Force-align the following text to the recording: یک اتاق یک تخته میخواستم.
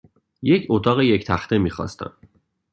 یک 0.41 0.67
اتاق 0.69 1.01
یک 1.01 1.25
تخته 1.25 1.57
میخواستم. 1.57 2.11